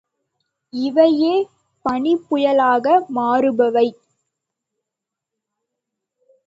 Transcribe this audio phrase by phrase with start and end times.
[0.73, 1.33] இவையே
[1.85, 2.85] பனிப்புயலாக
[3.09, 3.87] மாறுபவை.